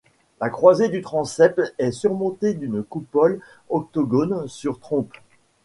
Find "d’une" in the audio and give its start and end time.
2.55-2.81